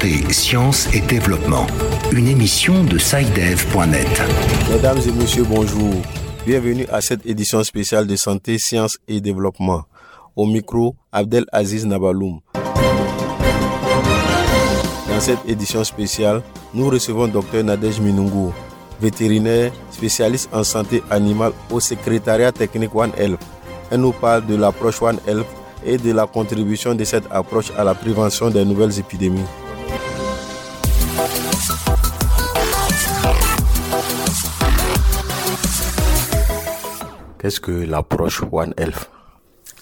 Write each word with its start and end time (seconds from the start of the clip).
Santé, 0.00 0.32
Sciences 0.32 0.88
et 0.94 1.00
Développement, 1.00 1.66
une 2.12 2.26
émission 2.26 2.84
de 2.84 2.96
SciDev.net. 2.96 4.22
Mesdames 4.70 4.98
et 5.06 5.12
messieurs, 5.12 5.44
bonjour. 5.46 5.92
Bienvenue 6.46 6.86
à 6.90 7.02
cette 7.02 7.26
édition 7.26 7.62
spéciale 7.62 8.06
de 8.06 8.16
Santé, 8.16 8.56
Sciences 8.58 8.96
et 9.06 9.20
Développement. 9.20 9.82
Au 10.36 10.46
micro, 10.46 10.96
Abdel 11.12 11.44
Aziz 11.52 11.84
Nabaloum. 11.84 12.40
Dans 15.06 15.20
cette 15.20 15.46
édition 15.46 15.84
spéciale, 15.84 16.40
nous 16.72 16.88
recevons 16.88 17.28
Dr 17.28 17.62
Nadej 17.62 18.00
Minungu, 18.00 18.52
vétérinaire 19.02 19.70
spécialiste 19.90 20.48
en 20.54 20.64
santé 20.64 21.02
animale 21.10 21.52
au 21.70 21.78
secrétariat 21.78 22.52
technique 22.52 22.94
One 22.94 23.12
Health. 23.18 23.40
Elle 23.90 24.00
nous 24.00 24.12
parle 24.12 24.46
de 24.46 24.56
l'approche 24.56 25.02
One 25.02 25.18
Health 25.26 25.46
et 25.84 25.98
de 25.98 26.12
la 26.12 26.26
contribution 26.26 26.94
de 26.94 27.04
cette 27.04 27.26
approche 27.30 27.70
à 27.76 27.84
la 27.84 27.94
prévention 27.94 28.48
des 28.48 28.64
nouvelles 28.64 28.98
épidémies. 28.98 29.44
Qu'est-ce 37.40 37.60
que 37.60 37.72
l'approche 37.72 38.42
One 38.52 38.74
Health 38.76 39.08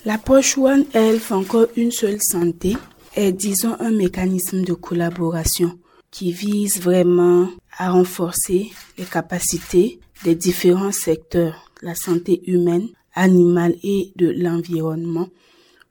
L'approche 0.04 0.56
One 0.56 0.84
Health, 0.94 1.32
encore 1.32 1.66
une 1.76 1.90
seule 1.90 2.20
santé, 2.20 2.76
est 3.16 3.32
disons 3.32 3.74
un 3.80 3.90
mécanisme 3.90 4.62
de 4.62 4.74
collaboration 4.74 5.76
qui 6.12 6.30
vise 6.30 6.80
vraiment 6.80 7.48
à 7.76 7.90
renforcer 7.90 8.70
les 8.96 9.04
capacités 9.04 9.98
des 10.22 10.36
différents 10.36 10.92
secteurs, 10.92 11.72
la 11.82 11.96
santé 11.96 12.48
humaine, 12.48 12.90
animale 13.14 13.74
et 13.82 14.12
de 14.14 14.28
l'environnement 14.28 15.26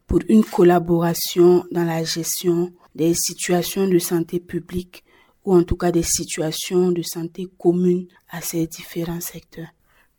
pour 0.07 0.19
une 0.29 0.45
collaboration 0.45 1.65
dans 1.73 1.83
la 1.83 2.05
gestion 2.05 2.71
des 2.95 3.13
situations 3.13 3.89
de 3.89 3.99
santé 3.99 4.39
publique 4.39 5.03
ou 5.43 5.53
en 5.53 5.63
tout 5.63 5.75
cas 5.75 5.91
des 5.91 6.03
situations 6.03 6.93
de 6.93 7.01
santé 7.01 7.45
communes 7.59 8.07
à 8.29 8.39
ces 8.39 8.67
différents 8.67 9.19
secteurs. 9.19 9.67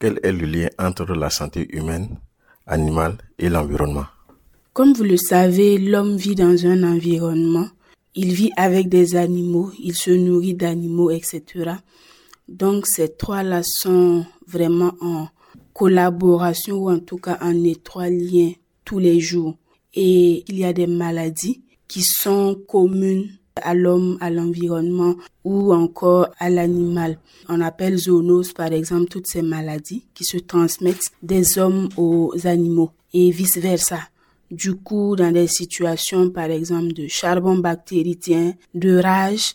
Quel 0.01 0.21
est 0.23 0.31
le 0.31 0.47
lien 0.47 0.69
entre 0.79 1.13
la 1.15 1.29
santé 1.29 1.67
humaine, 1.77 2.19
animale 2.69 3.19
et 3.37 3.49
l'environnement? 3.49 4.07
Comme 4.73 4.93
vous 4.93 5.03
le 5.03 5.17
savez, 5.17 5.77
l'homme 5.77 6.17
vit 6.17 6.37
dans 6.37 6.67
un 6.67 6.85
environnement, 6.85 7.69
il 8.15 8.33
vit 8.33 8.53
avec 8.57 8.89
des 8.89 9.17
animaux, 9.17 9.73
il 9.81 9.97
se 9.97 10.13
nourrit 10.13 10.55
d'animaux, 10.55 11.11
etc. 11.11 11.73
Donc 12.47 12.87
ces 12.87 13.17
trois-là 13.17 13.63
sont 13.65 14.25
vraiment 14.47 14.93
en 15.01 15.27
collaboration 15.73 16.77
ou 16.77 16.91
en 16.91 17.01
tout 17.01 17.19
cas 17.19 17.39
en 17.41 17.65
étroit 17.65 18.09
lien 18.09 18.53
tous 18.85 19.01
les 19.01 19.19
jours. 19.19 19.57
Et 19.95 20.45
il 20.47 20.59
y 20.59 20.65
a 20.65 20.73
des 20.73 20.87
maladies 20.87 21.65
qui 21.89 22.03
sont 22.03 22.55
communes 22.69 23.31
à 23.63 23.75
l'homme, 23.75 24.19
à 24.21 24.31
l'environnement 24.31 25.15
ou 25.45 25.73
encore 25.73 26.29
à 26.39 26.51
l'animal. 26.51 27.19
On 27.49 27.61
appelle 27.61 27.97
zoonoses 27.97 28.53
par 28.53 28.73
exemple 28.73 29.09
toutes 29.09 29.27
ces 29.27 29.43
maladies 29.43 30.05
qui 30.15 30.25
se 30.25 30.39
transmettent 30.39 31.11
des 31.23 31.59
hommes 31.59 31.89
aux 31.97 32.35
animaux 32.45 32.91
et 33.13 33.31
vice 33.31 33.59
versa. 33.59 34.01
Du 34.51 34.75
coup, 34.75 35.15
dans 35.17 35.33
des 35.33 35.47
situations 35.47 36.31
par 36.31 36.51
exemple 36.51 36.93
de 36.93 37.07
charbon 37.07 37.59
bactérien, 37.59 38.55
de 38.75 38.99
rage, 38.99 39.55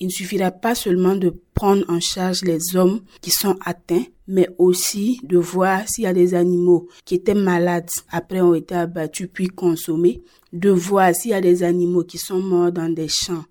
il 0.00 0.08
ne 0.08 0.12
suffira 0.12 0.50
pas 0.50 0.74
seulement 0.74 1.16
de 1.16 1.34
prendre 1.54 1.84
en 1.88 2.00
charge 2.00 2.42
les 2.42 2.76
hommes 2.76 3.00
qui 3.20 3.30
sont 3.30 3.56
atteints, 3.64 4.04
mais 4.26 4.48
aussi 4.58 5.20
de 5.22 5.38
voir 5.38 5.88
s'il 5.88 6.04
y 6.04 6.06
a 6.08 6.12
des 6.12 6.34
animaux 6.34 6.88
qui 7.04 7.14
étaient 7.14 7.34
malades 7.34 7.88
après 8.10 8.40
ont 8.40 8.54
été 8.54 8.74
abattus 8.74 9.28
puis 9.32 9.48
consommés, 9.48 10.22
de 10.52 10.70
voir 10.70 11.14
s'il 11.14 11.30
y 11.30 11.34
a 11.34 11.40
des 11.40 11.62
animaux 11.62 12.04
qui 12.04 12.18
sont 12.18 12.40
morts 12.40 12.72
dans 12.72 12.92
des 12.92 13.08
champs 13.08 13.44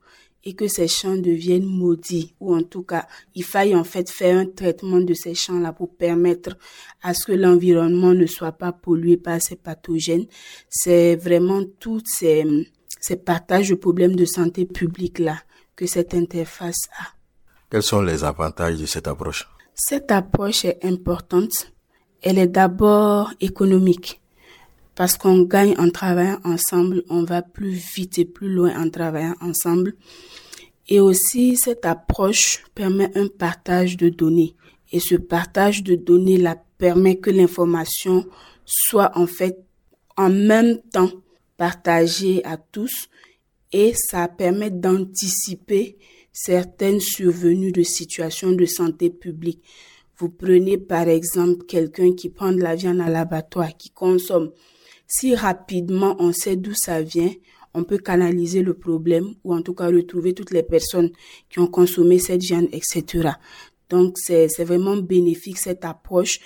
et 0.45 0.53
que 0.53 0.67
ces 0.67 0.87
champs 0.87 1.15
deviennent 1.15 1.65
maudits 1.65 2.33
ou 2.39 2.53
en 2.55 2.63
tout 2.63 2.83
cas 2.83 3.07
il 3.33 3.43
faille 3.43 3.75
en 3.75 3.83
fait 3.83 4.09
faire 4.09 4.37
un 4.37 4.45
traitement 4.45 4.99
de 4.99 5.13
ces 5.13 5.35
champs 5.35 5.59
là 5.59 5.71
pour 5.71 5.95
permettre 5.95 6.57
à 7.01 7.13
ce 7.13 7.25
que 7.25 7.31
l'environnement 7.31 8.13
ne 8.13 8.25
soit 8.25 8.51
pas 8.51 8.73
pollué 8.73 9.15
par 9.15 9.41
ces 9.41 9.55
pathogènes 9.55 10.25
c'est 10.69 11.15
vraiment 11.15 11.63
tous 11.79 12.01
ces 12.05 12.43
ces 12.99 13.15
partages 13.15 13.69
de 13.69 13.75
problèmes 13.75 14.15
de 14.15 14.25
santé 14.25 14.65
publique 14.65 15.19
là 15.19 15.37
que 15.75 15.85
cette 15.87 16.13
interface 16.13 16.89
a. 16.99 17.22
Quels 17.73 17.81
sont 17.81 18.03
les 18.03 18.23
avantages 18.23 18.77
de 18.77 18.85
cette 18.85 19.07
approche? 19.07 19.49
Cette 19.73 20.11
approche 20.11 20.63
est 20.63 20.85
importante. 20.85 21.73
Elle 22.21 22.37
est 22.37 22.45
d'abord 22.45 23.33
économique 23.41 24.21
parce 24.93 25.17
qu'on 25.17 25.41
gagne 25.41 25.73
en 25.79 25.89
travaillant 25.89 26.39
ensemble, 26.43 27.03
on 27.09 27.23
va 27.23 27.41
plus 27.41 27.71
vite 27.71 28.19
et 28.19 28.25
plus 28.25 28.53
loin 28.53 28.79
en 28.79 28.91
travaillant 28.91 29.33
ensemble. 29.41 29.95
Et 30.87 30.99
aussi, 30.99 31.57
cette 31.57 31.87
approche 31.87 32.63
permet 32.75 33.09
un 33.17 33.25
partage 33.27 33.97
de 33.97 34.09
données. 34.09 34.55
Et 34.91 34.99
ce 34.99 35.15
partage 35.15 35.81
de 35.81 35.95
données 35.95 36.37
là 36.37 36.55
permet 36.77 37.17
que 37.17 37.31
l'information 37.31 38.23
soit 38.65 39.17
en 39.17 39.25
fait 39.25 39.57
en 40.15 40.29
même 40.29 40.77
temps 40.91 41.09
partagée 41.57 42.45
à 42.45 42.57
tous 42.57 43.09
et 43.71 43.95
ça 43.95 44.27
permet 44.27 44.69
d'anticiper 44.69 45.97
certaines 46.33 46.99
survenues 46.99 47.71
de 47.71 47.83
situations 47.83 48.51
de 48.51 48.65
santé 48.65 49.11
publique. 49.11 49.63
Vous 50.17 50.29
prenez 50.29 50.77
par 50.77 51.07
exemple 51.07 51.65
quelqu'un 51.65 52.13
qui 52.13 52.29
prend 52.29 52.51
de 52.51 52.61
la 52.61 52.75
viande 52.75 53.01
à 53.01 53.09
l'abattoir, 53.09 53.77
qui 53.77 53.91
consomme. 53.91 54.51
Si 55.07 55.35
rapidement 55.35 56.15
on 56.19 56.33
sait 56.33 56.55
d'où 56.55 56.73
ça 56.73 57.01
vient, 57.01 57.31
on 57.75 57.83
peut 57.83 57.97
canaliser 57.97 58.61
le 58.61 58.73
problème 58.73 59.33
ou 59.43 59.53
en 59.53 59.61
tout 59.61 59.73
cas 59.73 59.87
retrouver 59.87 60.33
toutes 60.33 60.51
les 60.51 60.63
personnes 60.63 61.11
qui 61.49 61.59
ont 61.59 61.67
consommé 61.67 62.19
cette 62.19 62.41
viande, 62.41 62.67
etc. 62.71 63.31
Donc 63.89 64.17
c'est 64.17 64.47
vraiment 64.63 64.97
bénéfique 64.97 65.57
cette 65.57 65.85
approche 65.85 66.39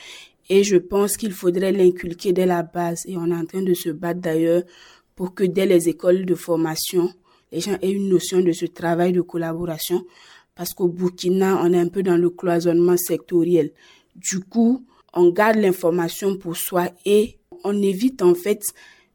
et 0.50 0.64
je 0.64 0.78
pense 0.78 1.18
qu'il 1.18 1.34
faudrait 1.34 1.72
l'inculquer 1.72 2.34
dès 2.34 2.46
la 2.46 2.64
base 2.64 3.04
et 3.06 3.18
on 3.18 3.28
est 3.32 3.36
en 3.36 3.46
train 3.46 3.62
de 3.62 3.74
se 3.74 3.90
battre 3.90 4.22
d'ailleurs 4.22 4.64
pour 5.16 5.34
que 5.34 5.44
dès 5.44 5.66
les 5.66 5.90
écoles 5.90 6.26
de 6.26 6.36
formation, 6.36 7.12
les 7.52 7.60
gens 7.60 7.78
aient 7.82 7.92
une 7.92 8.10
notion 8.10 8.42
de 8.42 8.52
ce 8.52 8.66
travail 8.66 9.14
de 9.14 9.22
collaboration 9.22 10.04
parce 10.56 10.74
qu'au 10.74 10.88
Burkina, 10.88 11.62
on 11.64 11.72
est 11.72 11.80
un 11.80 11.88
peu 11.88 12.02
dans 12.02 12.18
le 12.18 12.30
cloisonnement 12.32 12.98
sectoriel. 12.98 13.72
Du 14.16 14.40
coup, 14.40 14.86
on 15.14 15.30
garde 15.30 15.58
l'information 15.58 16.36
pour 16.36 16.58
soi 16.58 16.90
et 17.06 17.38
on 17.64 17.80
évite 17.82 18.22
en 18.22 18.34
fait 18.34 18.62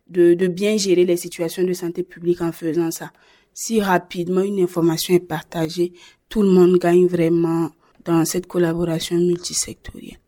de, 0.09 0.35
de 0.35 0.47
bien 0.47 0.77
gérer 0.77 1.05
les 1.05 1.17
situations 1.17 1.65
de 1.65 1.73
santé 1.73 2.05
publique 2.05 2.41
en 2.41 2.53
faisant 2.53 2.91
ça. 2.91 3.13
Si 3.55 3.81
rapidement 3.81 4.43
une 4.43 4.61
information 4.61 5.15
est 5.15 5.21
partagée, 5.21 5.93
tout 6.29 6.43
le 6.43 6.49
monde 6.49 6.79
gagne 6.79 7.07
vraiment 7.07 7.71
dans 8.05 8.25
cette 8.25 8.47
collaboration 8.47 9.17
multisectorielle. 9.17 10.19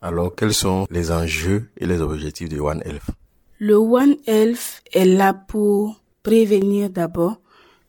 Alors, 0.00 0.34
quels 0.34 0.54
sont 0.54 0.86
les 0.90 1.12
enjeux 1.12 1.68
et 1.76 1.86
les 1.86 2.00
objectifs 2.00 2.48
de 2.48 2.58
One 2.58 2.82
Health? 2.84 3.04
Le 3.58 3.76
One 3.76 4.16
Health 4.26 4.82
est 4.92 5.04
là 5.04 5.32
pour 5.32 6.02
prévenir 6.22 6.90
d'abord 6.90 7.41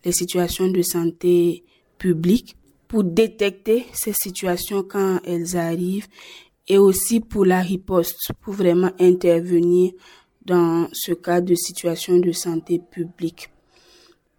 les 0.04 0.12
situations 0.12 0.68
de 0.68 0.82
santé 0.82 1.64
publique, 1.98 2.56
pour 2.88 3.04
détecter 3.04 3.86
ces 3.92 4.14
situations 4.14 4.84
quand 4.84 5.20
elles 5.26 5.58
arrivent 5.58 6.08
et 6.68 6.78
aussi 6.78 7.20
pour 7.20 7.44
la 7.44 7.60
riposte, 7.60 8.32
pour 8.40 8.54
vraiment 8.54 8.92
intervenir 9.00 9.94
dans 10.46 10.88
ce 10.92 11.14
cas 11.14 11.42
de 11.42 11.56
situation 11.56 12.20
de 12.20 12.32
santé 12.32 12.80
publique. 12.80 13.50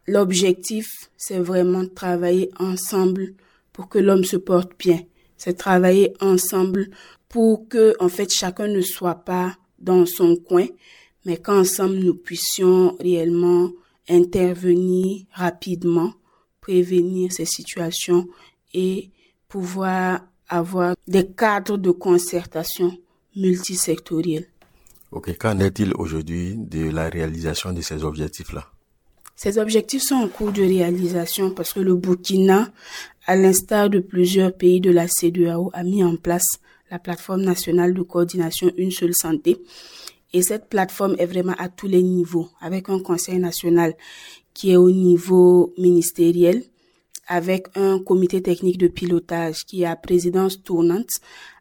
L'objectif, 0.06 0.86
c'est 1.16 1.41
vraiment 1.41 1.86
travailler 1.88 2.50
ensemble 2.58 3.34
pour 3.72 3.88
que 3.88 3.98
l'homme 3.98 4.24
se 4.24 4.36
porte 4.36 4.72
bien. 4.78 5.00
C'est 5.36 5.54
travailler 5.54 6.12
ensemble 6.20 6.91
pour 7.28 7.66
que, 7.69 7.94
en 7.98 8.08
fait, 8.08 8.30
chacun 8.30 8.69
ne 8.69 8.82
soit 8.82 9.24
pas 9.24 9.56
dans 9.78 10.06
son 10.06 10.36
coin, 10.36 10.66
mais 11.24 11.39
qu'ensemble 11.39 11.97
nous 11.97 12.15
puissions 12.15 12.97
réellement 13.00 13.71
intervenir 14.09 15.24
rapidement, 15.33 16.12
prévenir 16.60 17.33
ces 17.33 17.45
situations 17.45 18.27
et 18.72 19.10
pouvoir 19.48 20.21
avoir 20.48 20.95
des 21.06 21.27
cadres 21.27 21.78
de 21.78 21.91
concertation 21.91 22.97
multisectoriels. 23.36 24.48
Ok, 25.10 25.36
qu'en 25.39 25.59
est-il 25.60 25.92
aujourd'hui 25.95 26.56
de 26.56 26.91
la 26.91 27.09
réalisation 27.09 27.72
de 27.72 27.80
ces 27.80 28.03
objectifs-là? 28.04 28.66
Ces 29.36 29.59
objectifs 29.59 30.03
sont 30.03 30.16
en 30.16 30.28
cours 30.28 30.53
de 30.53 30.62
réalisation 30.62 31.51
parce 31.51 31.72
que 31.72 31.80
le 31.80 31.95
Burkina, 31.95 32.71
à 33.27 33.36
l'instar 33.36 33.91
de 33.91 33.98
plusieurs 33.98 34.56
pays 34.56 34.80
de 34.80 34.91
la 34.91 35.09
CEDEAO, 35.09 35.71
a 35.72 35.83
mis 35.83 36.04
en 36.04 36.16
place 36.16 36.59
la 36.91 36.98
plateforme 36.98 37.42
nationale 37.42 37.95
de 37.95 38.03
coordination 38.03 38.71
Une 38.77 38.91
seule 38.91 39.15
santé 39.15 39.60
et 40.34 40.42
cette 40.42 40.69
plateforme 40.69 41.15
est 41.19 41.27
vraiment 41.27 41.54
à 41.59 41.69
tous 41.69 41.86
les 41.86 42.03
niveaux, 42.03 42.48
avec 42.60 42.89
un 42.89 42.98
conseil 42.98 43.39
national 43.39 43.95
qui 44.53 44.72
est 44.72 44.77
au 44.77 44.91
niveau 44.91 45.72
ministériel, 45.78 46.65
avec 47.28 47.69
un 47.77 48.01
comité 48.01 48.42
technique 48.42 48.77
de 48.77 48.89
pilotage 48.89 49.65
qui 49.65 49.83
est 49.83 49.86
à 49.86 49.95
présidence 49.95 50.60
tournante, 50.63 51.09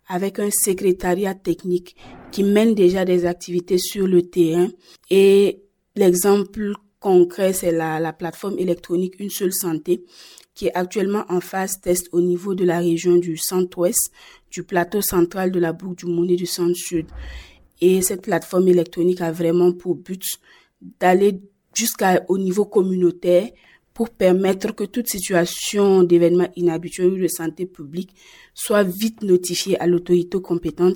avec 0.07 0.39
un 0.39 0.49
secrétariat 0.51 1.35
technique 1.35 1.95
qui 2.31 2.43
mène 2.43 2.73
déjà 2.73 3.05
des 3.05 3.25
activités 3.25 3.77
sur 3.77 4.07
le 4.07 4.23
terrain. 4.23 4.69
Et 5.11 5.61
l'exemple 5.95 6.73
concret, 6.99 7.53
c'est 7.53 7.71
la, 7.71 7.99
la 7.99 8.11
plateforme 8.11 8.57
électronique 8.57 9.19
Une 9.19 9.29
seule 9.29 9.53
santé 9.53 10.03
qui 10.55 10.67
est 10.67 10.75
actuellement 10.75 11.25
en 11.29 11.41
phase 11.41 11.79
test 11.79 12.09
au 12.11 12.21
niveau 12.21 12.55
de 12.55 12.65
la 12.65 12.79
région 12.79 13.17
du 13.17 13.37
centre-ouest, 13.37 14.11
du 14.51 14.63
plateau 14.63 15.01
central 15.01 15.51
de 15.51 15.59
la 15.59 15.73
boucle 15.73 16.05
du 16.05 16.11
Monde 16.11 16.35
du 16.35 16.45
centre-sud. 16.45 17.05
Et 17.85 18.01
cette 18.01 18.21
plateforme 18.21 18.69
électronique 18.69 19.19
a 19.19 19.33
vraiment 19.33 19.73
pour 19.73 19.95
but 19.95 20.23
d'aller 21.01 21.41
jusqu'au 21.73 22.37
niveau 22.37 22.63
communautaire 22.63 23.49
pour 23.93 24.09
permettre 24.09 24.73
que 24.73 24.85
toute 24.85 25.09
situation 25.09 26.01
d'événement 26.03 26.47
inhabituel 26.55 27.11
ou 27.11 27.17
de 27.17 27.27
santé 27.27 27.65
publique 27.65 28.15
soit 28.53 28.83
vite 28.83 29.21
notifiée 29.21 29.77
à 29.81 29.87
l'autorité 29.87 30.39
compétente 30.41 30.95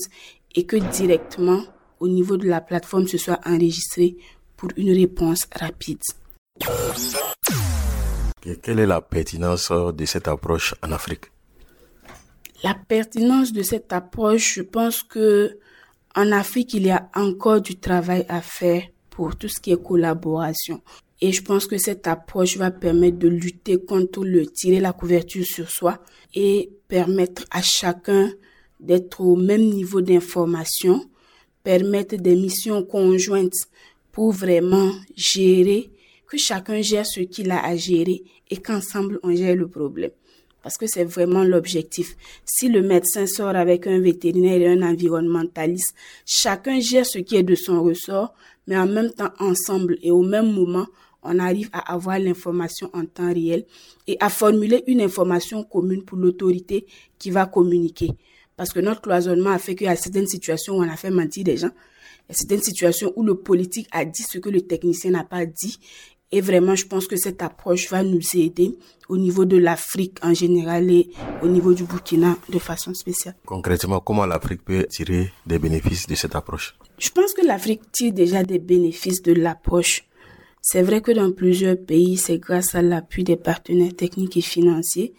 et 0.56 0.66
que 0.66 0.78
directement 0.78 1.62
au 2.00 2.08
niveau 2.08 2.38
de 2.38 2.48
la 2.48 2.62
plateforme 2.62 3.06
ce 3.06 3.18
soit 3.18 3.42
enregistré 3.46 4.16
pour 4.56 4.70
une 4.78 4.94
réponse 4.94 5.46
rapide. 5.60 6.00
Quelle 8.64 8.80
est 8.80 8.86
la 8.86 9.02
pertinence 9.02 9.74
de 9.74 10.06
cette 10.06 10.30
approche 10.30 10.74
en 10.82 10.94
Afrique? 10.94 11.26
La 12.64 12.76
pertinence 12.76 13.52
de 13.52 13.62
cette 13.62 13.92
approche, 13.92 14.54
je 14.56 14.62
pense 14.62 15.04
que 15.04 15.60
en 16.16 16.32
Afrique, 16.32 16.74
il 16.74 16.88
y 16.88 16.92
a 16.92 17.10
encore 17.16 17.62
du 17.62 17.76
travail 17.78 18.26
à 18.28 18.42
faire 18.42 18.84
pour 19.10 19.36
tout 19.36 19.48
ce 19.48 19.60
qui 19.60 19.72
est 19.72 19.84
collaboration. 19.84 20.82
Et 21.22 21.32
je 21.32 21.42
pense 21.42 21.66
que 21.66 21.78
cette 21.78 22.08
approche 22.08 22.58
va 22.58 22.70
permettre 22.70 23.18
de 23.18 23.28
lutter 23.28 23.84
contre 23.84 24.24
le 24.24 24.46
tirer 24.46 24.80
la 24.80 24.94
couverture 24.94 25.46
sur 25.46 25.70
soi 25.70 26.00
et 26.36 26.72
permettre 26.88 27.44
à 27.50 27.62
chacun 27.62 28.32
d'être 28.80 29.22
au 29.22 29.36
même 29.36 29.64
niveau 29.64 30.02
d'information, 30.02 31.04
permettre 31.64 32.16
des 32.18 32.36
missions 32.36 32.84
conjointes 32.84 33.68
pour 34.12 34.32
vraiment 34.32 34.92
gérer, 35.16 35.92
que 36.28 36.38
chacun 36.38 36.82
gère 36.82 37.06
ce 37.06 37.22
qu'il 37.22 37.50
a 37.52 37.64
à 37.66 37.76
gérer 37.76 38.24
et 38.50 38.58
qu'ensemble 38.58 39.20
on 39.24 39.36
gère 39.36 39.56
le 39.56 39.68
problème. 39.68 40.12
Parce 40.68 40.78
que 40.78 40.86
c'est 40.86 41.06
vraiment 41.06 41.46
l'objectif. 41.46 42.18
Si 42.44 42.68
le 42.68 42.82
médecin 42.82 43.26
sort 43.26 43.56
avec 43.56 43.88
un 43.88 44.02
vétérinaire 44.02 44.60
et 44.60 44.68
un 44.68 44.82
environnementaliste, 44.82 45.96
chacun 46.26 46.82
gère 46.82 47.06
ce 47.06 47.20
qui 47.20 47.38
est 47.38 47.44
de 47.44 47.56
son 47.56 47.82
ressort, 47.82 48.34
mais 48.68 48.78
en 48.78 48.86
même 48.86 49.14
temps 49.14 49.32
ensemble 49.40 49.98
et 50.02 50.12
au 50.12 50.24
même 50.24 50.52
moment, 50.52 50.86
on 51.24 51.40
arrive 51.40 51.70
à 51.72 51.94
avoir 51.94 52.20
l'information 52.20 52.90
en 52.92 53.06
temps 53.06 53.34
réel 53.34 53.66
et 54.08 54.18
à 54.20 54.28
formuler 54.28 54.84
une 54.88 55.00
information 55.00 55.64
commune 55.64 56.04
pour 56.04 56.18
l'autorité 56.18 56.86
qui 57.18 57.32
va 57.32 57.46
communiquer. 57.46 58.10
Parce 58.58 58.74
que 58.74 58.82
notre 58.82 59.00
cloisonnement 59.00 59.52
a 59.52 59.60
fait 59.60 59.74
qu'il 59.74 59.88
y 59.88 59.90
a 59.90 59.96
certaines 59.96 60.28
situations 60.28 60.74
où 60.76 60.84
on 60.84 60.90
a 60.90 60.98
fait 60.98 61.12
mentir 61.12 61.46
des 61.46 61.56
gens. 61.56 61.72
Il 62.28 62.32
y 62.32 62.36
a 62.36 62.36
certaines 62.36 62.62
situations 62.62 63.14
où 63.16 63.24
le 63.24 63.36
politique 63.36 63.88
a 63.94 64.04
dit 64.04 64.24
ce 64.24 64.38
que 64.38 64.50
le 64.50 64.60
technicien 64.60 65.12
n'a 65.12 65.24
pas 65.24 65.46
dit. 65.46 65.80
Et 66.32 66.42
vraiment, 66.42 66.76
je 66.76 66.86
pense 66.86 67.08
que 67.08 67.16
cette 67.16 67.42
approche 67.42 67.90
va 67.90 68.04
nous 68.04 68.20
aider 68.34 68.78
au 69.08 69.18
niveau 69.18 69.46
de 69.46 69.56
l'Afrique 69.56 70.18
en 70.22 70.34
général 70.34 70.92
et 70.92 71.10
au 71.42 71.48
niveau 71.48 71.74
du 71.74 71.84
Burkina 71.84 72.38
de 72.50 72.60
façon 72.60 72.94
spéciale. 72.94 73.36
Concrètement, 73.46 74.02
comment 74.02 74.26
l'Afrique 74.26 74.66
peut 74.66 74.86
tirer 74.90 75.32
des 75.46 75.58
bénéfices 75.58 76.06
de 76.06 76.16
cette 76.16 76.36
approche? 76.36 76.76
Je 77.00 77.10
pense 77.10 77.34
que 77.34 77.46
l'Afrique 77.46 77.92
tire 77.94 78.12
déjà 78.12 78.44
des 78.44 78.60
bénéfices 78.60 79.22
de 79.22 79.32
l'approche. 79.32 80.04
C'est 80.62 80.82
vrai 80.82 81.00
que 81.00 81.14
dans 81.14 81.32
plusieurs 81.32 81.78
pays, 81.78 82.18
c'est 82.18 82.40
grâce 82.40 82.76
à 82.76 82.82
l'appui 82.82 83.24
des 83.24 83.38
partenaires 83.38 83.96
techniques 83.96 84.36
et 84.36 84.42
financiers. 84.42 85.14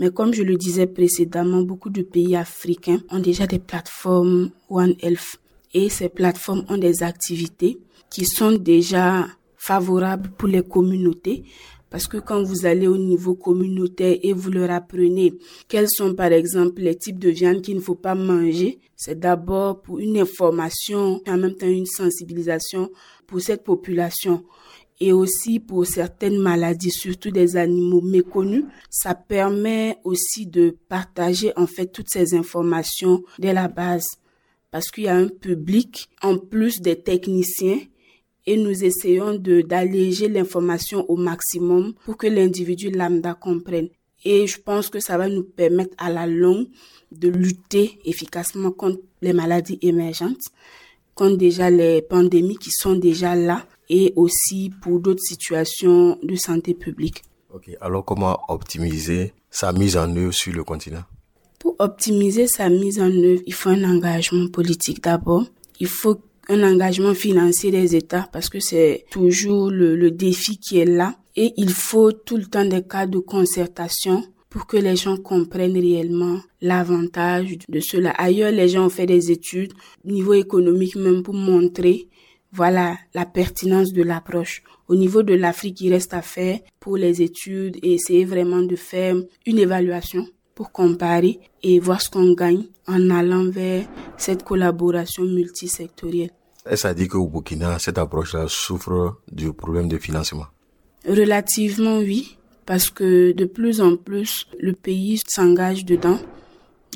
Mais 0.00 0.10
comme 0.10 0.34
je 0.34 0.42
le 0.42 0.56
disais 0.56 0.88
précédemment, 0.88 1.62
beaucoup 1.62 1.90
de 1.90 2.02
pays 2.02 2.34
africains 2.34 3.00
ont 3.10 3.20
déjà 3.20 3.46
des 3.46 3.60
plateformes 3.60 4.50
One 4.68 4.94
Health. 5.02 5.38
Et 5.72 5.88
ces 5.88 6.08
plateformes 6.08 6.64
ont 6.68 6.78
des 6.78 7.04
activités 7.04 7.78
qui 8.10 8.24
sont 8.24 8.52
déjà 8.52 9.26
favorables 9.68 10.30
pour 10.38 10.48
les 10.48 10.62
communautés. 10.62 11.44
Parce 11.90 12.06
que 12.06 12.18
quand 12.18 12.42
vous 12.42 12.66
allez 12.66 12.86
au 12.86 12.98
niveau 12.98 13.34
communautaire 13.34 14.16
et 14.22 14.32
vous 14.34 14.50
leur 14.50 14.70
apprenez 14.70 15.34
quels 15.68 15.88
sont 15.88 16.14
par 16.14 16.32
exemple 16.32 16.82
les 16.82 16.96
types 16.96 17.18
de 17.18 17.30
viande 17.30 17.62
qu'il 17.62 17.76
ne 17.76 17.80
faut 17.80 17.94
pas 17.94 18.14
manger, 18.14 18.78
c'est 18.94 19.18
d'abord 19.18 19.80
pour 19.80 19.98
une 19.98 20.18
information 20.18 21.22
et 21.26 21.30
en 21.30 21.38
même 21.38 21.54
temps 21.54 21.66
une 21.66 21.86
sensibilisation 21.86 22.90
pour 23.26 23.40
cette 23.40 23.64
population 23.64 24.44
et 25.00 25.12
aussi 25.12 25.60
pour 25.60 25.86
certaines 25.86 26.38
maladies, 26.38 26.90
surtout 26.90 27.30
des 27.30 27.56
animaux 27.56 28.02
méconnus. 28.02 28.64
Ça 28.90 29.14
permet 29.14 29.96
aussi 30.04 30.46
de 30.46 30.76
partager 30.88 31.52
en 31.56 31.66
fait 31.66 31.86
toutes 31.86 32.10
ces 32.10 32.34
informations 32.34 33.22
dès 33.38 33.54
la 33.54 33.68
base 33.68 34.06
parce 34.70 34.90
qu'il 34.90 35.04
y 35.04 35.08
a 35.08 35.16
un 35.16 35.28
public 35.28 36.10
en 36.22 36.36
plus 36.36 36.80
des 36.80 36.96
techniciens 36.96 37.78
et 38.46 38.56
nous 38.56 38.84
essayons 38.84 39.34
de 39.34 39.60
d'alléger 39.60 40.28
l'information 40.28 41.04
au 41.10 41.16
maximum 41.16 41.94
pour 42.04 42.16
que 42.16 42.26
l'individu 42.26 42.90
lambda 42.90 43.34
comprenne. 43.34 43.88
Et 44.24 44.46
je 44.46 44.60
pense 44.60 44.88
que 44.88 45.00
ça 45.00 45.16
va 45.16 45.28
nous 45.28 45.44
permettre 45.44 45.94
à 45.98 46.10
la 46.10 46.26
longue 46.26 46.66
de 47.12 47.28
lutter 47.28 47.98
efficacement 48.04 48.70
contre 48.70 49.00
les 49.22 49.32
maladies 49.32 49.78
émergentes, 49.82 50.42
contre 51.14 51.36
déjà 51.36 51.70
les 51.70 52.02
pandémies 52.02 52.56
qui 52.56 52.70
sont 52.70 52.94
déjà 52.94 53.34
là 53.34 53.66
et 53.88 54.12
aussi 54.16 54.70
pour 54.82 55.00
d'autres 55.00 55.22
situations 55.22 56.18
de 56.22 56.36
santé 56.36 56.74
publique. 56.74 57.22
Ok, 57.52 57.70
alors 57.80 58.04
comment 58.04 58.38
optimiser 58.48 59.32
sa 59.50 59.72
mise 59.72 59.96
en 59.96 60.14
œuvre 60.16 60.32
sur 60.32 60.52
le 60.52 60.64
continent? 60.64 61.04
Pour 61.58 61.76
optimiser 61.78 62.46
sa 62.46 62.68
mise 62.68 63.00
en 63.00 63.10
œuvre, 63.10 63.42
il 63.46 63.54
faut 63.54 63.70
un 63.70 63.84
engagement 63.84 64.48
politique 64.48 65.02
d'abord. 65.02 65.44
Il 65.80 65.86
faut 65.86 66.20
un 66.48 66.62
engagement 66.62 67.14
financier 67.14 67.70
des 67.70 67.94
États 67.94 68.28
parce 68.32 68.48
que 68.48 68.60
c'est 68.60 69.04
toujours 69.10 69.70
le, 69.70 69.96
le 69.96 70.10
défi 70.10 70.58
qui 70.58 70.78
est 70.78 70.84
là. 70.84 71.16
Et 71.36 71.52
il 71.56 71.70
faut 71.70 72.12
tout 72.12 72.36
le 72.36 72.46
temps 72.46 72.64
des 72.64 72.82
cas 72.82 73.06
de 73.06 73.18
concertation 73.18 74.24
pour 74.50 74.66
que 74.66 74.76
les 74.76 74.96
gens 74.96 75.16
comprennent 75.16 75.78
réellement 75.78 76.40
l'avantage 76.60 77.58
de 77.68 77.80
cela. 77.80 78.10
Ailleurs, 78.10 78.50
les 78.50 78.68
gens 78.68 78.86
ont 78.86 78.90
fait 78.90 79.06
des 79.06 79.30
études, 79.30 79.72
niveau 80.04 80.34
économique 80.34 80.96
même, 80.96 81.22
pour 81.22 81.34
montrer 81.34 82.08
voilà 82.50 82.96
la 83.14 83.26
pertinence 83.26 83.92
de 83.92 84.02
l'approche. 84.02 84.62
Au 84.88 84.94
niveau 84.94 85.22
de 85.22 85.34
l'Afrique, 85.34 85.80
il 85.82 85.92
reste 85.92 86.14
à 86.14 86.22
faire 86.22 86.60
pour 86.80 86.96
les 86.96 87.20
études 87.20 87.76
et 87.82 87.94
essayer 87.94 88.24
vraiment 88.24 88.62
de 88.62 88.74
faire 88.74 89.16
une 89.44 89.58
évaluation 89.58 90.26
pour 90.54 90.72
comparer 90.72 91.40
et 91.62 91.78
voir 91.78 92.00
ce 92.00 92.08
qu'on 92.10 92.32
gagne 92.32 92.64
en 92.86 93.10
allant 93.10 93.48
vers 93.50 93.86
cette 94.16 94.44
collaboration 94.44 95.24
multisectorielle. 95.24 96.30
Est-ce 96.68 96.86
à 96.86 96.94
dire 96.94 97.08
qu'au 97.08 97.26
Burkina, 97.26 97.78
cette 97.78 97.98
approche-là 97.98 98.44
souffre 98.48 99.20
du 99.32 99.52
problème 99.52 99.88
de 99.88 99.96
financement? 99.96 100.46
Relativement 101.06 101.98
oui, 101.98 102.36
parce 102.66 102.90
que 102.90 103.32
de 103.32 103.46
plus 103.46 103.80
en 103.80 103.96
plus, 103.96 104.46
le 104.60 104.74
pays 104.74 105.20
s'engage 105.26 105.84
dedans. 105.86 106.18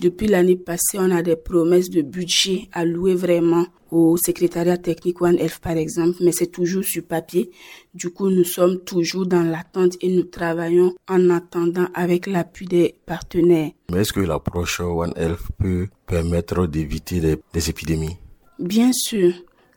Depuis 0.03 0.27
l'année 0.27 0.57
passée, 0.57 0.99
on 0.99 1.11
a 1.11 1.23
des 1.23 1.37
promesses 1.37 1.89
de 1.89 2.03
budget 2.03 2.69
allouées 2.73 3.15
vraiment 3.15 3.67
au 3.91 4.17
secrétariat 4.17 4.79
technique 4.79 5.21
One 5.21 5.39
Health 5.39 5.59
par 5.61 5.77
exemple, 5.77 6.19
mais 6.21 6.33
c'est 6.33 6.47
toujours 6.51 6.83
sur 6.83 7.05
papier. 7.05 7.51
Du 7.95 8.11
coup, 8.11 8.31
nous 8.31 8.45
sommes 8.45 8.81
toujours 8.81 9.27
dans 9.27 9.43
l'attente 9.43 9.97
et 10.01 10.09
nous 10.09 10.25
travaillons 10.25 10.95
en 11.09 11.31
attendant 11.31 11.87
avec 11.95 12.27
l'appui 12.27 12.67
des 12.67 12.95
partenaires. 13.07 13.71
Mais 13.91 14.01
est-ce 14.01 14.13
que 14.13 14.21
l'approche 14.21 14.81
One 14.81 15.13
Health 15.17 15.47
peut 15.59 15.89
permettre 16.07 16.67
d'éviter 16.67 17.21
des, 17.21 17.71
épidémies? 17.71 18.17
Bien 18.59 18.93
sûr. 18.93 19.33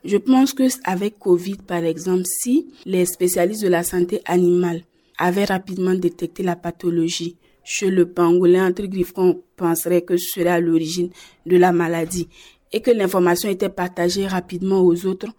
Je 0.06 0.18
pense 0.18 0.54
que 0.54 0.64
avec 0.84 1.18
Covid, 1.18 1.58
par 1.66 1.84
exemple, 1.84 2.26
si 2.26 2.68
les 2.86 3.06
spécialistes 3.08 3.64
de 3.64 3.70
la 3.70 3.82
santé 3.82 4.22
animale 4.26 4.84
avaient 5.18 5.46
rapidement 5.46 5.96
détecté 5.96 6.44
la 6.44 6.56
pathologie 6.56 7.38
chez 7.64 7.90
le 7.90 8.06
pangolin 8.08 8.68
entre 8.68 8.86
griffes 8.86 9.14
qu'on 9.14 9.42
penserait 9.58 10.04
que 10.04 10.16
ce 10.16 10.28
serait 10.34 10.50
à 10.50 10.60
l'origine 10.60 11.10
de 11.48 11.58
la 11.58 11.72
maladie 11.72 12.30
et 12.72 12.82
que 12.82 12.92
l'information 12.92 13.50
était 13.50 13.70
partagée 13.70 14.28
rapidement 14.28 14.82
aux 14.82 15.08
autres, 15.08 15.32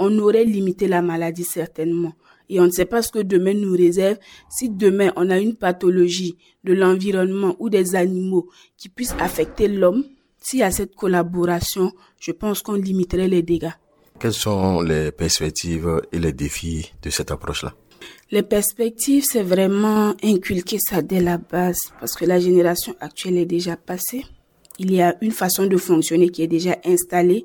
on 0.00 0.18
aurait 0.18 0.44
limité 0.44 0.88
la 0.88 1.02
maladie 1.02 1.44
certainement. 1.44 2.14
Et 2.48 2.58
on 2.58 2.64
ne 2.64 2.70
sait 2.70 2.86
pas 2.86 3.02
ce 3.02 3.12
que 3.12 3.20
demain 3.20 3.54
nous 3.54 3.76
réserve. 3.76 4.18
Si 4.48 4.68
demain 4.70 5.12
on 5.14 5.30
a 5.30 5.38
une 5.38 5.54
pathologie 5.54 6.36
de 6.64 6.72
l'environnement 6.72 7.54
ou 7.60 7.70
des 7.70 7.94
animaux 7.94 8.48
qui 8.76 8.88
puissent 8.88 9.14
affecter 9.20 9.68
l'homme, 9.68 10.04
s'il 10.40 10.58
y 10.58 10.62
a 10.64 10.72
cette 10.72 10.96
collaboration, 10.96 11.92
je 12.18 12.32
pense 12.32 12.60
qu'on 12.62 12.74
limiterait 12.74 13.28
les 13.28 13.42
dégâts. 13.42 13.70
Quelles 14.20 14.32
sont 14.32 14.82
les 14.82 15.12
perspectives 15.12 16.02
et 16.12 16.18
les 16.18 16.32
défis 16.32 16.92
de 17.02 17.10
cette 17.10 17.30
approche-là? 17.30 17.74
Les 18.30 18.42
perspectives, 18.42 19.24
c'est 19.24 19.42
vraiment 19.42 20.14
inculquer 20.22 20.78
ça 20.78 21.02
dès 21.02 21.20
la 21.20 21.38
base 21.38 21.78
parce 21.98 22.14
que 22.14 22.24
la 22.24 22.38
génération 22.38 22.94
actuelle 23.00 23.38
est 23.38 23.46
déjà 23.46 23.76
passée 23.76 24.24
il 24.80 24.92
y 24.92 25.02
a 25.02 25.14
une 25.20 25.30
façon 25.30 25.66
de 25.66 25.76
fonctionner 25.76 26.30
qui 26.30 26.42
est 26.42 26.46
déjà 26.46 26.76
installée. 26.86 27.44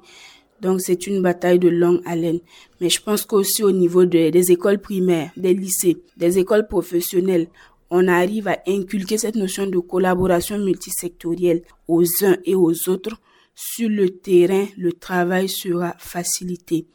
Donc 0.62 0.80
c'est 0.80 1.06
une 1.06 1.22
bataille 1.22 1.60
de 1.60 1.68
longue 1.68 2.02
haleine. 2.06 2.40
Mais 2.80 2.90
je 2.90 3.02
pense 3.02 3.26
qu'aussi 3.26 3.62
au 3.62 3.74
niveau 3.74 4.06
des 4.06 4.52
écoles 4.52 4.80
primaires, 4.80 5.32
des 5.36 5.54
lycées, 5.54 5.98
des 6.16 6.40
écoles 6.40 6.66
professionnelles, 6.66 7.48
on 7.90 8.08
arrive 8.08 8.48
à 8.48 8.60
inculquer 8.68 9.18
cette 9.18 9.36
notion 9.36 9.68
de 9.68 9.78
collaboration 9.80 10.58
multisectorielle 10.58 11.62
aux 11.90 12.06
uns 12.24 12.38
et 12.46 12.56
aux 12.56 12.90
autres 12.90 13.18
sur 13.56 13.90
le 13.90 14.10
terrain, 14.10 14.66
le 14.78 14.94
travail 14.94 15.50
sera 15.50 15.96
facilité. 15.98 16.88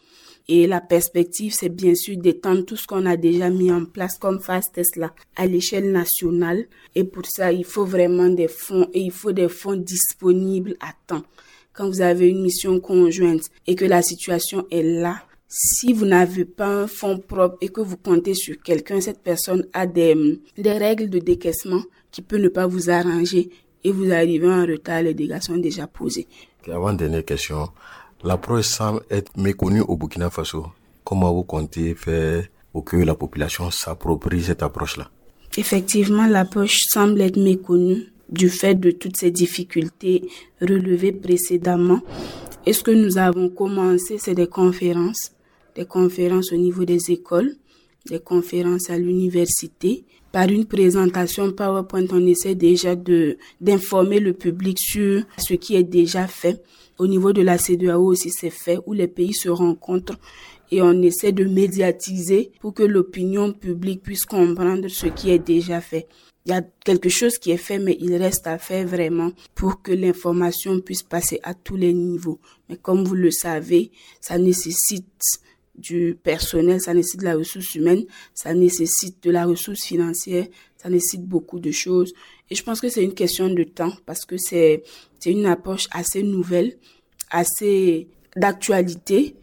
Et 0.52 0.66
la 0.66 0.80
perspective, 0.80 1.54
c'est 1.54 1.68
bien 1.68 1.94
sûr 1.94 2.16
d'étendre 2.16 2.64
tout 2.64 2.76
ce 2.76 2.86
qu'on 2.86 3.06
a 3.06 3.16
déjà 3.16 3.50
mis 3.50 3.70
en 3.70 3.84
place 3.84 4.18
comme 4.18 4.40
phase 4.40 4.70
Tesla 4.72 5.14
à 5.36 5.46
l'échelle 5.46 5.92
nationale. 5.92 6.66
Et 6.94 7.04
pour 7.04 7.24
ça, 7.26 7.52
il 7.52 7.64
faut 7.64 7.84
vraiment 7.84 8.28
des 8.28 8.48
fonds 8.48 8.88
et 8.92 9.00
il 9.00 9.12
faut 9.12 9.32
des 9.32 9.48
fonds 9.48 9.76
disponibles 9.76 10.76
à 10.80 10.92
temps. 11.06 11.22
Quand 11.72 11.88
vous 11.88 12.00
avez 12.00 12.28
une 12.28 12.42
mission 12.42 12.80
conjointe 12.80 13.48
et 13.66 13.76
que 13.76 13.84
la 13.84 14.02
situation 14.02 14.66
est 14.72 14.82
là, 14.82 15.22
si 15.48 15.92
vous 15.92 16.04
n'avez 16.04 16.44
pas 16.44 16.82
un 16.82 16.86
fonds 16.88 17.18
propre 17.18 17.56
et 17.60 17.68
que 17.68 17.80
vous 17.80 17.96
comptez 17.96 18.34
sur 18.34 18.60
quelqu'un, 18.60 19.00
cette 19.00 19.22
personne 19.22 19.66
a 19.72 19.86
des, 19.86 20.40
des 20.58 20.72
règles 20.72 21.10
de 21.10 21.20
décaissement 21.20 21.82
qui 22.10 22.22
peut 22.22 22.38
ne 22.38 22.48
pas 22.48 22.66
vous 22.66 22.90
arranger 22.90 23.50
et 23.84 23.92
vous 23.92 24.12
arrivez 24.12 24.48
en 24.48 24.66
retard, 24.66 25.02
les 25.02 25.14
dégâts 25.14 25.40
sont 25.40 25.56
déjà 25.56 25.86
posés. 25.86 26.26
Avant 26.68 26.92
dernière 26.92 27.24
question, 27.24 27.68
l'approche 28.22 28.66
semble 28.66 29.02
être 29.10 29.36
méconnue 29.36 29.80
au 29.80 29.96
Burkina 29.96 30.30
Faso. 30.30 30.66
Comment 31.04 31.32
vous 31.32 31.44
comptez 31.44 31.94
faire 31.94 32.44
pour 32.72 32.84
que 32.84 32.96
la 32.96 33.14
population 33.14 33.70
s'approprie 33.70 34.42
cette 34.42 34.62
approche-là? 34.62 35.10
Effectivement, 35.56 36.26
l'approche 36.26 36.78
semble 36.88 37.20
être 37.22 37.38
méconnue 37.38 38.12
du 38.28 38.48
fait 38.48 38.74
de 38.74 38.92
toutes 38.92 39.16
ces 39.16 39.30
difficultés 39.30 40.28
relevées 40.60 41.12
précédemment. 41.12 42.00
Et 42.66 42.72
ce 42.72 42.82
que 42.82 42.92
nous 42.92 43.18
avons 43.18 43.48
commencé, 43.48 44.18
c'est 44.18 44.34
des 44.34 44.46
conférences 44.46 45.32
des 45.74 45.84
conférences 45.84 46.52
au 46.52 46.56
niveau 46.56 46.84
des 46.84 47.10
écoles, 47.10 47.56
des 48.06 48.20
conférences 48.20 48.90
à 48.90 48.98
l'université. 48.98 50.04
Par 50.32 50.48
une 50.48 50.64
présentation 50.64 51.50
PowerPoint, 51.50 52.06
on 52.12 52.24
essaie 52.24 52.54
déjà 52.54 52.94
de 52.94 53.36
d'informer 53.60 54.20
le 54.20 54.32
public 54.32 54.78
sur 54.78 55.24
ce 55.36 55.54
qui 55.54 55.74
est 55.74 55.82
déjà 55.82 56.28
fait. 56.28 56.62
Au 56.98 57.08
niveau 57.08 57.32
de 57.32 57.42
la 57.42 57.58
CEDEAO 57.58 58.04
aussi, 58.04 58.30
c'est 58.30 58.50
fait, 58.50 58.78
où 58.86 58.92
les 58.92 59.08
pays 59.08 59.34
se 59.34 59.48
rencontrent 59.48 60.18
et 60.70 60.82
on 60.82 61.02
essaie 61.02 61.32
de 61.32 61.44
médiatiser 61.44 62.52
pour 62.60 62.74
que 62.74 62.84
l'opinion 62.84 63.52
publique 63.52 64.02
puisse 64.02 64.24
comprendre 64.24 64.86
ce 64.88 65.06
qui 65.06 65.30
est 65.30 65.38
déjà 65.40 65.80
fait. 65.80 66.06
Il 66.46 66.52
y 66.52 66.54
a 66.54 66.62
quelque 66.84 67.08
chose 67.08 67.38
qui 67.38 67.50
est 67.50 67.56
fait, 67.56 67.78
mais 67.78 67.96
il 68.00 68.14
reste 68.16 68.46
à 68.46 68.56
faire 68.58 68.86
vraiment 68.86 69.32
pour 69.54 69.82
que 69.82 69.92
l'information 69.92 70.80
puisse 70.80 71.02
passer 71.02 71.40
à 71.42 71.54
tous 71.54 71.76
les 71.76 71.92
niveaux. 71.92 72.38
Mais 72.68 72.76
comme 72.76 73.04
vous 73.04 73.14
le 73.16 73.30
savez, 73.30 73.90
ça 74.20 74.38
nécessite 74.38 75.40
du 75.80 76.16
personnel, 76.22 76.80
ça 76.80 76.94
nécessite 76.94 77.20
de 77.20 77.24
la 77.24 77.36
ressource 77.36 77.74
humaine, 77.74 78.04
ça 78.34 78.54
nécessite 78.54 79.22
de 79.22 79.30
la 79.30 79.46
ressource 79.46 79.82
financière, 79.84 80.46
ça 80.76 80.88
nécessite 80.88 81.24
beaucoup 81.24 81.58
de 81.58 81.70
choses. 81.70 82.12
Et 82.50 82.54
je 82.54 82.62
pense 82.62 82.80
que 82.80 82.88
c'est 82.88 83.04
une 83.04 83.14
question 83.14 83.48
de 83.48 83.62
temps 83.62 83.92
parce 84.06 84.24
que 84.24 84.36
c'est, 84.38 84.82
une 85.26 85.46
approche 85.46 85.88
assez 85.90 86.22
nouvelle, 86.22 86.76
assez 87.30 88.08
d'actualité 88.36 89.36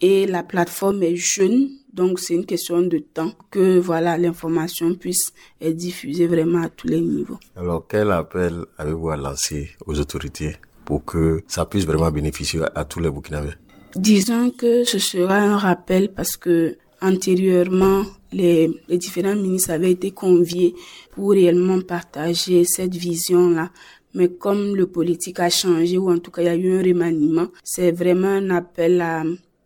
et 0.00 0.26
la 0.26 0.42
plateforme 0.42 1.02
est 1.02 1.16
jeune. 1.16 1.70
Donc, 1.92 2.20
c'est 2.20 2.34
une 2.34 2.46
question 2.46 2.82
de 2.82 2.98
temps 2.98 3.32
que, 3.50 3.78
voilà, 3.78 4.16
l'information 4.16 4.94
puisse 4.94 5.32
être 5.60 5.76
diffusée 5.76 6.26
vraiment 6.26 6.62
à 6.62 6.68
tous 6.68 6.86
les 6.86 7.00
niveaux. 7.00 7.38
Alors, 7.56 7.86
quel 7.88 8.10
appel 8.12 8.64
avez-vous 8.78 9.10
à 9.10 9.16
lancer 9.16 9.70
aux 9.86 9.98
autorités 9.98 10.56
pour 10.84 11.04
que 11.04 11.42
ça 11.48 11.66
puisse 11.66 11.86
vraiment 11.86 12.10
bénéficier 12.10 12.60
à 12.74 12.84
tous 12.84 13.00
les 13.00 13.10
Burkinabés? 13.10 13.54
Disons 13.96 14.50
que 14.50 14.84
ce 14.84 15.00
sera 15.00 15.38
un 15.38 15.56
rappel 15.56 16.12
parce 16.12 16.36
que 16.36 16.76
antérieurement, 17.02 18.04
les, 18.32 18.70
les 18.88 18.98
différents 18.98 19.34
ministres 19.34 19.72
avaient 19.72 19.90
été 19.90 20.12
conviés 20.12 20.74
pour 21.12 21.30
réellement 21.32 21.80
partager 21.80 22.64
cette 22.64 22.94
vision-là. 22.94 23.70
Mais 24.14 24.28
comme 24.28 24.76
le 24.76 24.86
politique 24.86 25.40
a 25.40 25.50
changé, 25.50 25.98
ou 25.98 26.08
en 26.10 26.18
tout 26.18 26.30
cas 26.30 26.42
il 26.42 26.46
y 26.46 26.48
a 26.48 26.54
eu 26.54 26.78
un 26.78 26.82
remaniement, 26.82 27.48
c'est 27.64 27.90
vraiment 27.90 28.28
un 28.28 28.50
appel 28.50 29.00
à, 29.00 29.24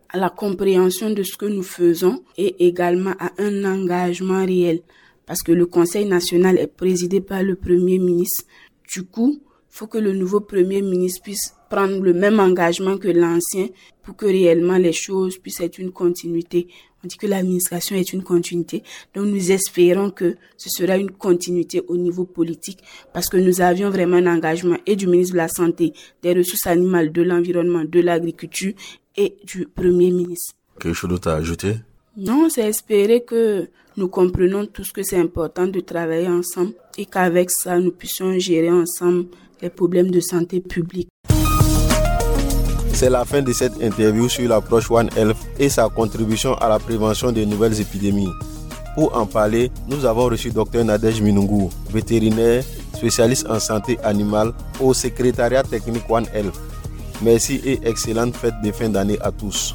à 0.08 0.18
la 0.18 0.30
compréhension 0.30 1.10
de 1.10 1.22
ce 1.22 1.36
que 1.36 1.46
nous 1.46 1.62
faisons 1.62 2.22
et 2.38 2.66
également 2.66 3.14
à 3.18 3.30
un 3.38 3.64
engagement 3.64 4.44
réel. 4.44 4.80
Parce 5.26 5.42
que 5.42 5.52
le 5.52 5.66
Conseil 5.66 6.06
national 6.06 6.58
est 6.58 6.66
présidé 6.66 7.20
par 7.20 7.42
le 7.42 7.56
Premier 7.56 7.98
ministre. 7.98 8.44
Du 8.90 9.02
coup, 9.04 9.38
faut 9.68 9.86
que 9.86 9.98
le 9.98 10.12
nouveau 10.12 10.40
Premier 10.40 10.82
ministre 10.82 11.22
puisse 11.22 11.54
prendre 11.74 12.00
le 12.00 12.14
même 12.14 12.38
engagement 12.38 12.96
que 12.98 13.08
l'ancien 13.08 13.66
pour 14.04 14.14
que 14.14 14.26
réellement 14.26 14.76
les 14.76 14.92
choses 14.92 15.38
puissent 15.38 15.60
être 15.60 15.78
une 15.78 15.90
continuité. 15.90 16.68
On 17.02 17.08
dit 17.08 17.16
que 17.16 17.26
l'administration 17.26 17.96
est 17.96 18.12
une 18.12 18.22
continuité. 18.22 18.84
Donc 19.12 19.26
nous 19.26 19.50
espérons 19.50 20.10
que 20.10 20.36
ce 20.56 20.70
sera 20.70 20.96
une 20.96 21.10
continuité 21.10 21.82
au 21.88 21.96
niveau 21.96 22.26
politique 22.26 22.78
parce 23.12 23.28
que 23.28 23.38
nous 23.38 23.60
avions 23.60 23.90
vraiment 23.90 24.18
un 24.18 24.36
engagement 24.36 24.76
et 24.86 24.94
du 24.94 25.08
ministre 25.08 25.32
de 25.32 25.38
la 25.38 25.48
Santé, 25.48 25.92
des 26.22 26.32
ressources 26.32 26.68
animales, 26.68 27.10
de 27.10 27.22
l'environnement, 27.22 27.84
de 27.84 28.00
l'agriculture 28.00 28.74
et 29.16 29.34
du 29.44 29.66
Premier 29.66 30.12
ministre. 30.12 30.54
Quelque 30.78 30.94
chose 30.94 31.10
d'autre 31.10 31.30
à 31.30 31.34
ajouter? 31.34 31.74
Non, 32.16 32.48
c'est 32.50 32.68
espérer 32.68 33.24
que 33.24 33.68
nous 33.96 34.08
comprenons 34.08 34.64
tous 34.66 34.92
que 34.92 35.02
c'est 35.02 35.18
important 35.18 35.66
de 35.66 35.80
travailler 35.80 36.28
ensemble 36.28 36.74
et 36.96 37.06
qu'avec 37.06 37.50
ça, 37.50 37.80
nous 37.80 37.90
puissions 37.90 38.38
gérer 38.38 38.70
ensemble 38.70 39.26
les 39.60 39.70
problèmes 39.70 40.12
de 40.12 40.20
santé 40.20 40.60
publique. 40.60 41.08
C'est 43.04 43.10
la 43.10 43.26
fin 43.26 43.42
de 43.42 43.52
cette 43.52 43.82
interview 43.82 44.30
sur 44.30 44.48
l'approche 44.48 44.90
One 44.90 45.10
Health 45.14 45.36
et 45.58 45.68
sa 45.68 45.90
contribution 45.90 46.54
à 46.54 46.70
la 46.70 46.78
prévention 46.78 47.32
des 47.32 47.44
nouvelles 47.44 47.78
épidémies. 47.78 48.30
Pour 48.94 49.14
en 49.14 49.26
parler, 49.26 49.70
nous 49.88 50.06
avons 50.06 50.24
reçu 50.24 50.50
Dr 50.50 50.82
Nadej 50.82 51.20
Minungu, 51.20 51.68
vétérinaire, 51.90 52.64
spécialiste 52.94 53.46
en 53.50 53.60
santé 53.60 53.98
animale 54.02 54.54
au 54.80 54.94
secrétariat 54.94 55.62
technique 55.62 56.08
One 56.08 56.24
Health. 56.32 56.58
Merci 57.20 57.60
et 57.66 57.78
excellente 57.86 58.34
fête 58.34 58.54
de 58.64 58.72
fin 58.72 58.88
d'année 58.88 59.18
à 59.20 59.30
tous. 59.30 59.74